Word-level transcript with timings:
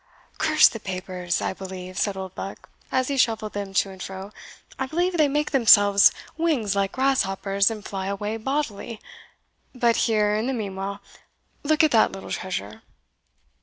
"Curse 0.39 0.67
the 0.69 0.79
papers! 0.79 1.43
I 1.43 1.53
believe," 1.53 1.95
said 1.95 2.17
Oldbuck, 2.17 2.67
as 2.91 3.07
he 3.07 3.17
shuffled 3.17 3.53
them 3.53 3.71
to 3.75 3.91
and 3.91 4.01
fro 4.01 4.31
"I 4.79 4.87
believe 4.87 5.15
they 5.15 5.27
make 5.27 5.51
themselves 5.51 6.11
wings 6.37 6.75
like 6.75 6.93
grasshoppers, 6.93 7.69
and 7.69 7.85
fly 7.85 8.07
away 8.07 8.37
bodily 8.37 8.99
but 9.75 9.97
here, 10.09 10.33
in 10.35 10.47
the 10.47 10.53
meanwhile, 10.53 11.01
look 11.61 11.83
at 11.83 11.91
that 11.91 12.11
little 12.11 12.31
treasure." 12.31 12.81